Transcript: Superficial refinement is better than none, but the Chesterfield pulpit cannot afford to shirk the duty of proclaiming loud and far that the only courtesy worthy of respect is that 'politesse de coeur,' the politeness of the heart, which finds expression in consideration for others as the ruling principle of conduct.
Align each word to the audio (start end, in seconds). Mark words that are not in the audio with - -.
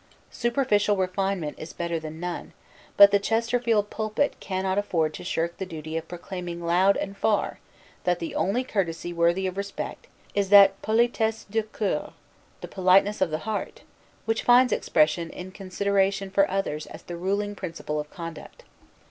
Superficial 0.31 0.97
refinement 0.97 1.59
is 1.59 1.73
better 1.73 1.99
than 1.99 2.19
none, 2.19 2.53
but 2.97 3.11
the 3.11 3.19
Chesterfield 3.19 3.91
pulpit 3.91 4.35
cannot 4.39 4.79
afford 4.79 5.13
to 5.13 5.23
shirk 5.23 5.57
the 5.57 5.63
duty 5.67 5.95
of 5.95 6.07
proclaiming 6.07 6.59
loud 6.65 6.97
and 6.97 7.15
far 7.15 7.59
that 8.03 8.17
the 8.17 8.33
only 8.33 8.63
courtesy 8.63 9.13
worthy 9.13 9.45
of 9.45 9.57
respect 9.57 10.07
is 10.33 10.49
that 10.49 10.81
'politesse 10.81 11.43
de 11.43 11.61
coeur,' 11.61 12.13
the 12.61 12.67
politeness 12.67 13.21
of 13.21 13.29
the 13.29 13.45
heart, 13.45 13.83
which 14.25 14.41
finds 14.41 14.73
expression 14.73 15.29
in 15.29 15.51
consideration 15.51 16.31
for 16.31 16.49
others 16.49 16.87
as 16.87 17.03
the 17.03 17.15
ruling 17.15 17.53
principle 17.53 17.99
of 17.99 18.09
conduct. 18.09 18.63